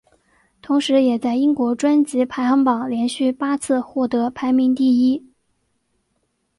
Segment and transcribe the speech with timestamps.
[0.63, 5.31] 同时也在英国专辑排行榜连续八次获得排名第一。